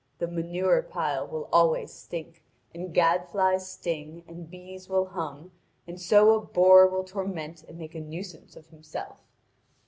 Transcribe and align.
The 0.17 0.27
manure 0.27 0.81
pile 0.81 1.27
will 1.27 1.47
always 1.53 1.93
stink, 1.93 2.41
and 2.73 2.91
gadflies 2.91 3.69
sting, 3.69 4.23
and 4.27 4.49
bees 4.49 4.89
will 4.89 5.05
hum, 5.05 5.51
and 5.85 6.01
so 6.01 6.33
a 6.33 6.41
bore 6.41 6.87
will 6.87 7.03
torment 7.03 7.63
and 7.67 7.77
make 7.77 7.93
a 7.93 7.99
nuisance 8.01 8.55
of 8.55 8.65
himself. 8.69 9.19